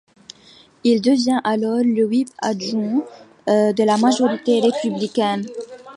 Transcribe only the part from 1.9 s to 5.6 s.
whip adjoint de la majorité républicaine.